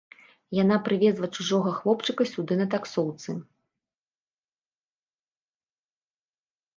[0.59, 3.35] Яна прывезла чужога хлопчыка сюды на таксоўцы.